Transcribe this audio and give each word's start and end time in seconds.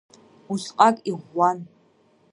Усҟак 0.53 0.95
иӷәӷәан… 1.09 1.59